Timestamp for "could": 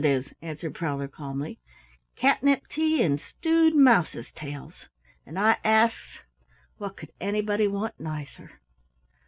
6.97-7.11